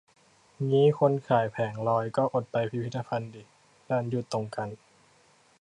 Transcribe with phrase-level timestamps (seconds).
[0.69, 3.43] งี้คนขายแผงลอย ก็อดไปพิพิธภัณฑ์ดิ
[3.89, 4.69] ดันหยุดตรงกัน